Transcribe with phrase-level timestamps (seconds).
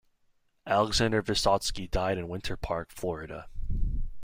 [0.65, 3.47] Alexander Vyssotsky died in Winter Park, Florida.